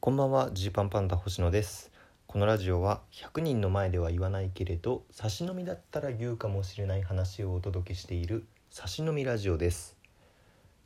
[0.00, 1.90] こんばんはジーパンパンダ星野です。
[2.28, 9.96] このラジオは100人の前では言わないけれど差し飲みだったら言うかもしれない話をお届けしている差し飲みラジオです。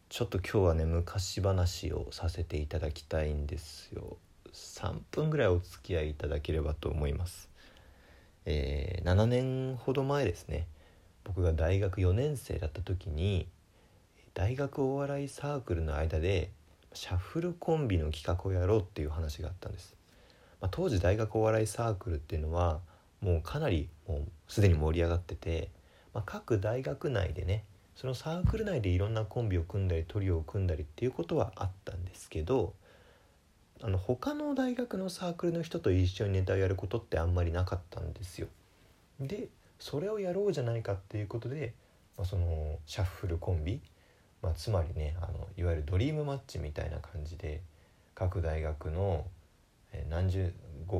[0.09, 4.17] ちょっと今日はね昔話をさせていただきたいんですよ。
[4.54, 7.51] 3分ぐらいお付き合いいただければと思います。
[8.47, 10.67] えー、7年ほど前ですね。
[11.24, 13.47] 僕が大学4年生だった時に
[14.33, 16.51] 大学お笑いサークルの間で
[16.95, 19.95] シャッフルコンビの企画をやろうっていう話があったんです、
[20.60, 22.80] まあ、当時大学お笑いサークルっていうのは
[23.20, 25.70] もうかなりもうすでに盛り上がってて、
[26.12, 27.64] まあ、各大学内でね
[27.95, 32.74] そのサークル内でいろんなコンビを組んだりトリオを組んだりっていうことはあったんですけど
[33.83, 38.47] あの他の大学のサークルの人と一緒にネタをやることってあんまりなかったんですよ。
[39.20, 41.74] でそれをやろうじゃないかっていうことで、
[42.16, 43.80] まあ、そのシャッフルコンビ
[44.42, 47.62] まあ、つまりねあのいわゆるドリームマッチみたいな感じで
[48.14, 49.24] 各大学の
[50.10, 50.52] 何十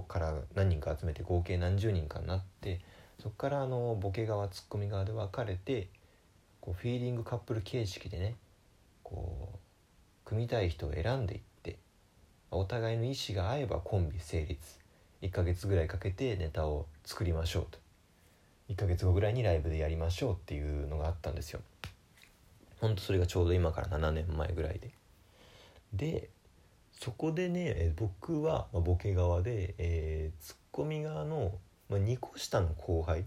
[0.09, 2.81] から何人か集めて合計何十人かになって
[3.19, 5.89] そこからあのボケ側ツッコミ側で分かれて
[6.61, 8.37] こうフィーリングカップル形式でね
[9.03, 9.59] こう
[10.25, 11.79] 組みたい人を選んでいって
[12.51, 14.59] お互いの意思が合えばコンビ成立
[15.21, 17.79] 1ヶ月ぐらいかけてネタを作りましょうと
[18.71, 21.61] 1ヶ月後ぐらいにライブでやりましょうっていうのがあったんですよ。
[22.83, 24.91] ほんとそれがちょうど今から7年前ぐらいで。
[25.95, 26.31] で
[26.91, 31.53] そこでね僕はボケ側で、えー、ツッコミ側の、
[31.89, 33.25] まあ、2個下の後輩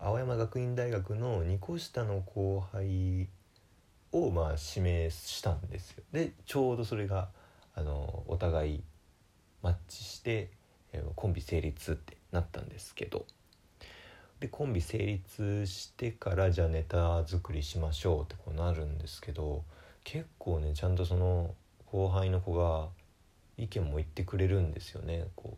[0.00, 3.28] 青山学院大学の2個下の後輩
[4.12, 6.04] をまあ指名したんですよ。
[6.12, 7.30] でちょうどそれが
[7.74, 8.84] あのお互い
[9.62, 10.50] マッチして、
[10.92, 13.24] えー、コンビ成立ってなったんですけど。
[14.44, 19.64] でコンビ成立してからじゃあネタ作りしましょうってこうなるんですけど
[20.04, 21.54] 結構ねちゃんとその
[21.86, 22.88] 後輩の子が
[23.56, 25.28] 意見も言ってくれるんですよね。
[25.34, 25.56] こう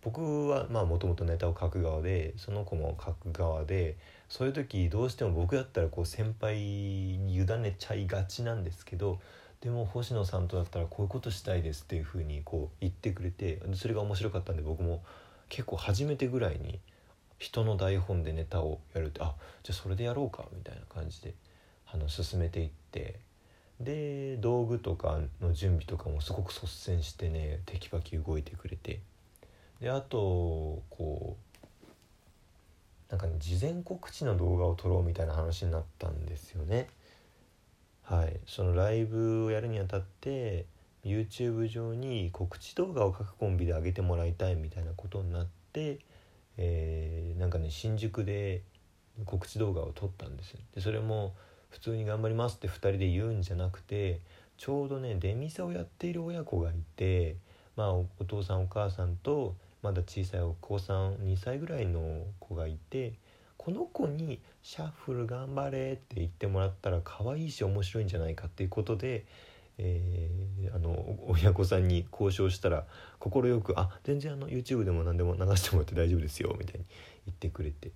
[0.00, 3.98] 僕はまあもともとネタを書く側でその子も書く側で
[4.30, 9.18] そういう時どうしても僕だったらこう先輩に委ねちゃいがちなんですけど
[9.60, 15.02] でも星野さんとだったらこういうことしたいですっていうふうにこう言ってくれてそれが面白かったんで僕も
[15.50, 16.78] 結構初めてぐらいに
[17.44, 21.34] 人の台本でネタをやるってあじゃあそれでやろうかみたいな感じで
[21.92, 23.20] あの進めていって
[23.80, 29.00] で道具とかの準備とかもすごく率先してねテキパキ動いてくれて
[29.80, 31.84] であとこう
[33.10, 36.88] なんかね事前告知の動画を撮ろうみたいな話になったんですよね。
[38.04, 40.66] はい、そのライブをやるにあたって
[41.04, 45.98] YouTube 上に告知動画を各コンビで上げてもらいたいみたいなことになって
[46.56, 48.62] えー、なんかね新宿で
[49.24, 50.60] 告知動画を撮ったんですよ。
[50.74, 51.34] でそれも
[51.70, 54.20] 普通に頑張りますって2人で言うんじゃなくて
[54.56, 57.36] ちょうどね出店をやっている親子がいて
[57.76, 63.14] まあお父さんお母さんとまだ小さいお子さん2歳ぐらいの子がいて
[63.56, 69.26] この子に「シャッフル頑張れ」って言ってもらったら可愛いし面白いんじゃないかっていうことで
[69.78, 72.86] えー、あの親御さんに交渉したら
[73.18, 76.86] 快く「あ全然あの YouTube でも何でも流してもらって大丈夫ですよ」みたいに
[77.26, 77.90] 言ってくれて、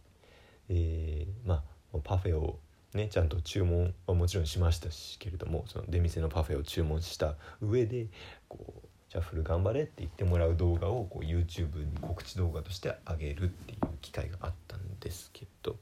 [0.69, 1.63] えー、ま
[1.95, 2.59] あパフェを
[2.95, 8.09] ねちゃんと注文はもちろんしましたしけれどもその出店のパフェを注文した上で
[8.49, 15.78] こう「シャッフル頑張れ」って言ってもらう動画をこう YouTube に告知動画として上げるっていう機会があったんですけど。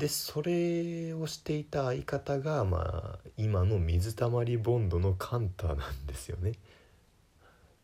[0.00, 6.54] でそれをしていた相方がまあ今の水たまりボンドのカンタなんですよね。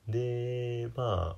[0.08, 1.36] でま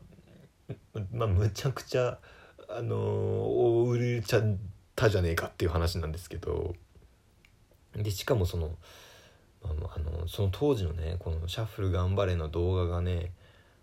[0.94, 2.20] あまあむちゃくちゃ
[2.68, 4.56] あの売れちゃっ
[4.94, 6.76] たじゃねえかっていう話なんですけど
[7.96, 8.76] でしかもその
[9.64, 13.32] あのその当時のねこの「シャッフル頑張れ」の動画がね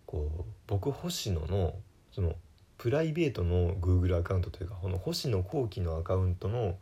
[0.05, 1.75] こう僕星野の
[2.13, 2.35] その
[2.77, 6.77] プライベートの Google アカウントというかこの星野幸喜のアカウントの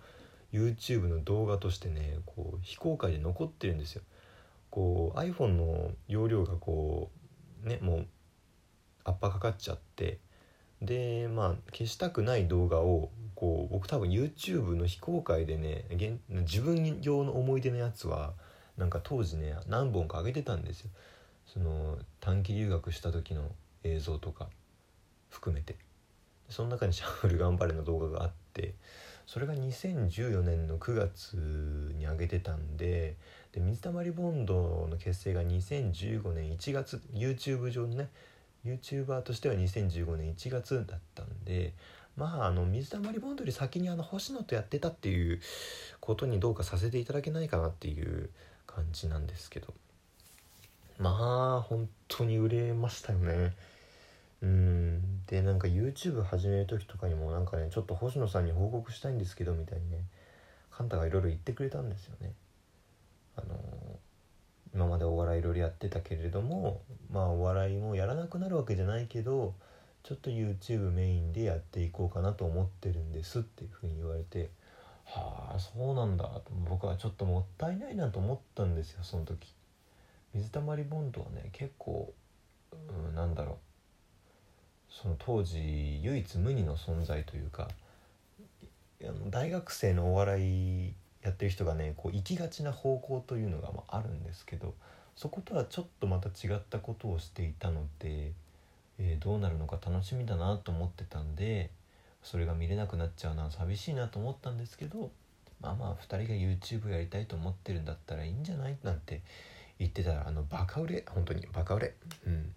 [0.52, 4.03] YouTube の動画としてねこう非公開で残ってるんですよ。
[4.70, 7.12] こう iPhone の容量がこ
[7.64, 8.08] うねもう
[9.03, 10.20] アッパーかかっちゃって
[10.82, 15.85] でまあ消したくない動画をこう僕多分 YouTube の非公開でね
[16.29, 18.34] 自分用の思い出のやつは
[18.78, 20.90] なんか当時ね何本か上げてたんですよ。
[21.46, 23.52] その短期留学した時の
[23.84, 24.50] 映像とか
[25.29, 25.76] 含めて
[26.53, 28.76] その中に「シャッフル頑張れ」の動画があって
[29.26, 31.35] それが2014年の9月
[31.97, 33.16] に上げてたんで
[33.52, 38.09] で水溜りボンドの結成が2015年1月 YouTube 上のね
[38.66, 41.73] YouTuber としては2015年1月だったんで
[42.16, 45.41] まああの水溜りボンドより先にあの星野とやってたっていう
[46.00, 48.29] ことにどうかさせていただけないかなっていう
[48.67, 49.73] 感じなんですけど。
[51.00, 53.53] まあ本当に売れましたよね。
[54.43, 55.25] うん。
[55.25, 60.03] でなんか YouTube 始める時とかにもなんかねちょっと星野さんに報告したいんですけどみたいにね
[60.69, 62.34] カンタがいろいろ言ってくれたんですよね。
[63.35, 63.55] あの
[64.75, 66.81] 今までお笑いいろいろやってたけれども
[67.11, 69.53] まあお笑いもやらなくなるわけじゃないけど
[70.03, 74.49] ちょっと YouTube メインでやっていこうかなと思ってるんですっていうふうに言われて
[75.05, 76.43] はあそうなんだと。
[76.69, 79.53] 僕はちょっともったいないなと思ったんですよその時。
[80.34, 82.13] 水溜りボンドはね結構、
[82.72, 83.72] うん、なんだろう。
[85.01, 87.67] その当時唯一無二の存在というか
[89.29, 90.93] 大学生のお笑い
[91.23, 94.73] やってる人がねこう行きがちな方向というのがまあるんですけど
[95.16, 98.31] そことはちょっとまた違ったことをしていたので、
[98.99, 101.69] えー、どうなるのか楽しみだなと思ってたんで
[102.23, 105.11] それが見れなくなっちゃうのは寂しいなと思ったんですけど
[105.59, 106.23] まあまあ2人が
[106.87, 108.78] YouTube やりたいと思ってるんだったらいいんじゃない？
[108.84, 109.22] なんて
[109.79, 111.93] 言ってたらあのバカ売れ本当にバカ売れ。
[112.28, 112.53] うん。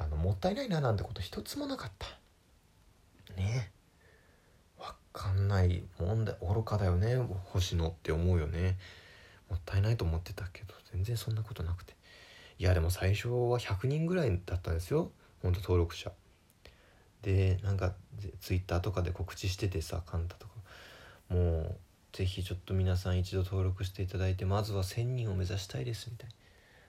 [0.00, 2.06] あのもったいないななんてこと一つもなかった。
[3.36, 3.70] ね。
[4.78, 7.16] わかんない問題愚かだよね。
[7.44, 8.78] 星野って思うよね。
[9.50, 10.74] もったいないと思ってたけど。
[10.92, 11.94] 全然そんなことなくて。
[12.58, 15.12] いやでも最初は100人ぐらいだったんですよ。
[15.42, 16.10] ほんと登録者。
[17.20, 17.92] でなんか
[18.40, 20.54] ツイッターとかで告知しててさカンタとか。
[21.28, 21.76] もう
[22.12, 26.34] 是非ちょっと皆さん一度登録していただいてまずは1,000人を目指したいですみたいな。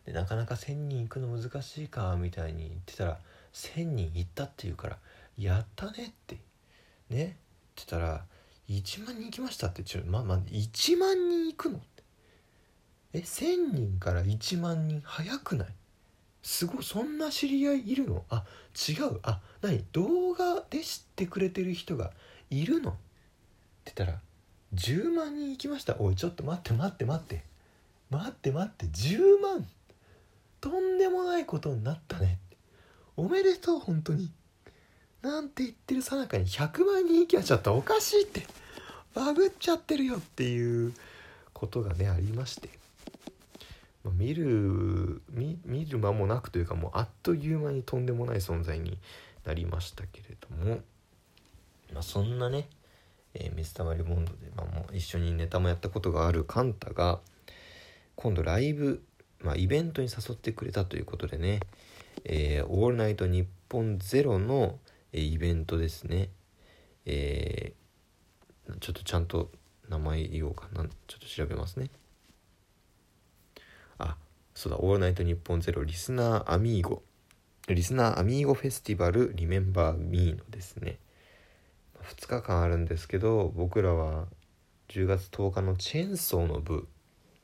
[0.05, 3.19] でなかなか1,000人行くの難しいかみたいに言ってたら
[3.53, 4.97] 1,000人行ったって言うから
[5.37, 6.37] 「やったね」って
[7.09, 7.35] ねって
[7.75, 8.25] 言ったら
[8.69, 12.03] 「1万人行きました」ってちょまあまあ1万人行くのって。
[13.13, 15.67] え1,000人から1万人早くない？
[16.41, 18.25] すごいそんな知り合いいるの？
[18.29, 18.45] あ
[18.89, 19.19] 違う。
[19.23, 19.83] あ何？
[19.91, 22.11] 動画で知ってくれてる人が
[22.49, 22.91] いるの？
[22.91, 22.93] っ
[23.83, 24.21] て言ったら
[24.73, 27.43] 「10万人行きました」おいちょっと待って待って待って。
[28.09, 28.85] 待って待って。
[28.87, 29.67] 10万
[30.61, 32.39] とんでもないことになったね
[33.17, 34.31] おめでとう本当に。
[35.21, 38.47] なんて言ってるさなかに100万人行きはちょっとおかしいって。
[39.13, 40.93] バグっちゃってるよっていう
[41.53, 42.69] ことがねありまして。
[44.03, 48.97] 見る見る間もなくというかもうあっという間にとんでもない存在に
[49.45, 50.79] なりましたけれども、
[51.93, 52.67] まあ、そんなね、
[53.35, 57.19] えー、水溜りボンドで、まあ、もう一緒にネタもやったことがあるカンタが
[58.15, 59.03] 今度ライブ、
[59.43, 61.59] まあ、イベントに誘ってくれたということでね
[62.25, 64.79] 「えー、オールナイトニッポンゼロの、
[65.11, 66.29] えー、イベントですね、
[67.05, 69.51] えー、ちょっとちゃんと
[69.89, 70.85] 名前言おうかな。
[71.07, 71.89] ちょっと調べますね。
[73.97, 74.17] あ
[74.53, 77.03] そうだ「オールナイトニッポンゼロリスナーアミーゴ」
[77.67, 80.99] リスナーアミーゴフェスティバルリメンバーミーのですね。
[82.03, 84.27] 2日間あるんですけど僕らは
[84.89, 86.87] 10月10日のチェーンソーの部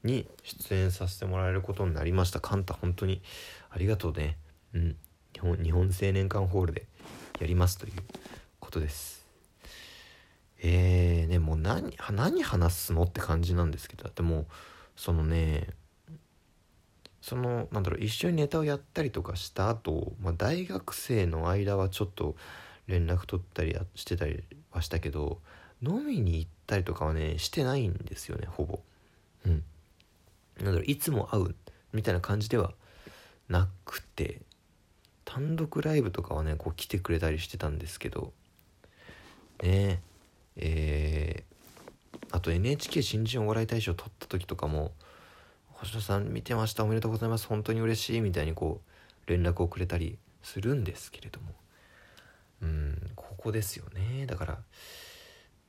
[0.04, 2.40] に出演させてもらえることになりました。
[2.40, 3.22] カンタ本当に
[3.70, 4.38] ありがとうね。
[4.74, 4.96] うん。
[5.34, 6.86] 日本日本青年館ホールで
[7.40, 7.94] やりますという
[8.60, 9.26] ことです。
[10.60, 14.46] えーねもう何何話すのって感じなんですけどだってもう
[14.96, 15.68] そのね
[17.22, 22.36] そのなんだろう一緒にネタをやったりとかした後、まあ大学生の間はちょっと
[22.88, 25.40] 連絡取ったりしてたりはしたけど
[25.82, 28.80] 飲みに行ったりとかはねしてないんですよねほぼ。
[29.46, 29.64] うん。
[30.60, 31.56] なんだろういつも会う
[31.94, 32.74] みたいな感じでは
[33.50, 34.42] なくて
[35.26, 38.34] 単独ライブとかはねこう来てくれたりしてたんですけど
[39.64, 40.02] ね
[40.56, 44.92] えー、あと NHK 新人お笑い大賞取った時とかも
[45.70, 48.82] 星野さん見てましたおめでとうございます本当に嬉しいみたいにこ
[49.28, 51.58] う連絡をくれたりするんですけれども。
[52.62, 54.26] うんここですよね。
[54.26, 54.58] だから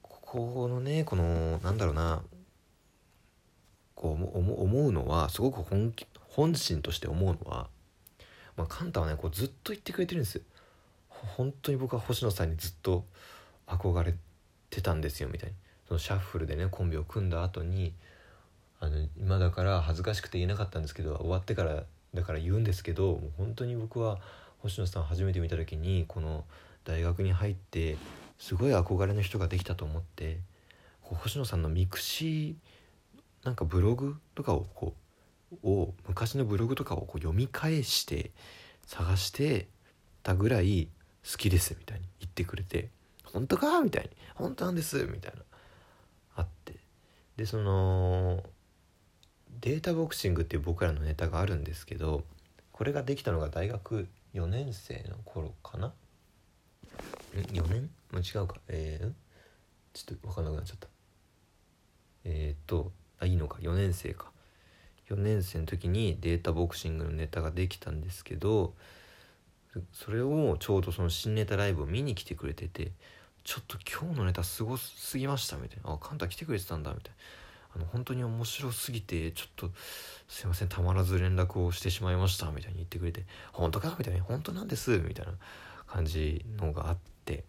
[0.02, 2.22] ここのねこのなんだろうな
[3.98, 5.92] こう思うのはすごく本
[6.28, 7.66] 本心として思うのは、
[8.56, 10.40] まあ、カンタはねこうずっと言ってくれてるんです
[11.08, 13.04] 本当に僕は星野さんにずっと
[13.66, 14.14] 憧れ
[14.70, 15.56] てたんですよみたいに
[15.88, 17.92] そのシャッフルでねコンビを組んだ後に
[18.78, 21.82] あの今だから恥ずかしくて言えなかったんですけど終わってから
[22.14, 24.20] だから言うんですけどもう本当に僕は
[24.60, 26.44] 星野さん初めて見た時にこの
[26.84, 27.96] 大学に入って
[28.38, 30.38] すごい憧れの人ができたと思って
[31.02, 32.77] 星野さんの mixi
[33.48, 34.94] なんかブログとかをこ
[35.62, 38.30] うを昔のブログとかをこう読み返して
[38.84, 39.68] 探して
[40.22, 40.88] たぐらい
[41.24, 42.90] 好きですみたいに言ってくれて
[43.24, 45.42] 「本当か?」みたいに「本当なんです」みたいな
[46.36, 46.74] あって。
[47.38, 48.44] でその
[49.62, 52.24] データボクシングっていう僕らのネタがあるんですけど
[52.72, 55.94] これができたのが大学4年生の頃かな
[57.32, 57.90] ？4年？
[58.12, 58.56] も違うか。
[58.68, 59.12] えー、
[59.94, 60.88] ちょっと分かんなくなっちゃった。
[62.24, 63.58] えー、っとあいいのか。
[63.60, 64.30] 4年生か。
[65.10, 68.74] 4年生の時にデータボクシングのネタができたんですけど
[69.92, 72.92] それをちょうどその新ネタライブを見に来てくれてて
[73.44, 77.16] 「ちょっと今日のネタすごすぎました」みたいな「あカンタ来てくれてたんだ」みたいな
[77.76, 79.70] 「あの本当に面白すぎてちょっと
[80.28, 85.32] すいませんたまらず連絡をしてしまいました」みたいに言ってくれて「本当か?」みたいな「本当なんです」みたいな
[85.86, 87.44] 感じのがあって。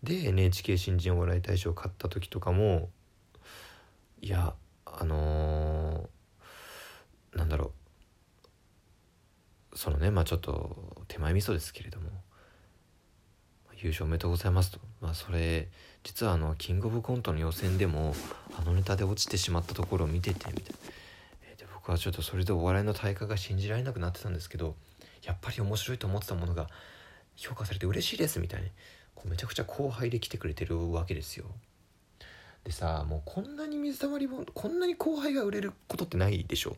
[0.00, 2.88] で NHK 新人お笑い大賞を買った時とかも
[4.20, 7.72] いやあのー、なんだろ
[9.72, 9.78] う。
[9.78, 12.10] そのねまあちょっと手前味噌ですけれども。
[13.80, 14.80] 優勝おめでとうございますと。
[15.00, 15.68] まあそれ
[16.02, 18.12] 実はあのキングオブコントの予選でも
[18.58, 21.56] あのネタで落ちてしまったところを見ててみたいな。
[21.56, 24.74] で僕はちょっとそれでお笑いの大会が信じられなくなってたんですけど
[25.22, 26.68] やっぱり面白いと思ってたものが
[27.36, 28.70] 評価されて嬉しいですみたいに
[29.14, 31.46] こうめちゃくちゃ後輩で来てくれてるわけですよ。
[32.68, 36.76] でさもうこんなに水溜りボンドこんなに後輩が売れることってないでしょ？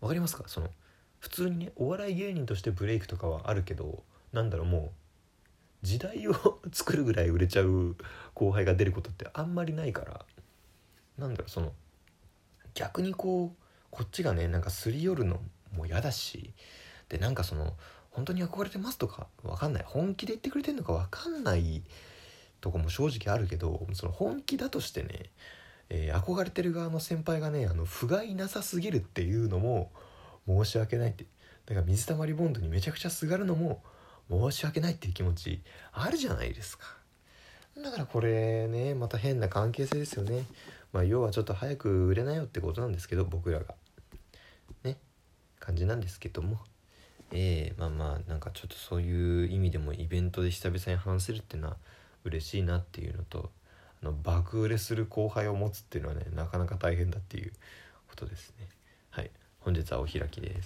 [0.00, 0.44] わかりますか？
[0.46, 0.70] その
[1.18, 4.92] 普通にねお笑い芸人としてブレイクとかはあるけどなんだろうも
[5.82, 7.96] う時代を 作るぐらい売れちゃう
[8.34, 10.24] 後輩が出ることってあんまりないから。
[11.18, 11.72] なんだろうその
[12.74, 15.42] 逆にこうこっちがねなんかすり寄るの
[15.76, 16.54] も嫌だし
[17.08, 17.76] でなんかその
[18.12, 19.84] 本当に憧れてますとか分かんない。
[19.84, 21.82] 本気で言ってくれてるのか分かんない
[22.62, 25.30] とこも正直あるけどその本気だとしてね、
[25.90, 29.90] えー、憧れてる側の先輩がねあの不甲斐なさすぎるっていうのも
[30.46, 31.26] 申し訳ないって。
[31.66, 33.82] だから水溜りボンドにめちゃくちゃすがるのも
[34.28, 36.86] 申し訳ないっていう気持ちあるじゃないですか。
[37.82, 40.44] だからこれねまた変な関係性ですよね。
[40.92, 43.74] まあ要はちょっと早く売れなよってことなんですけど僕らが。
[44.84, 44.96] ね。
[45.58, 46.58] 感じなんですけども。
[47.32, 51.76] えー、まあまあなんかちょっとそういう意味でもイベントで久々に話せるっていうのは
[52.24, 53.50] 嬉しいなっていうのと
[54.02, 57.52] あの爆売れする後輩を持つっていうのはねなかなか大変だっていう
[58.08, 58.68] ことですね。
[59.10, 59.30] はい。
[59.60, 60.60] 本日はお開きです。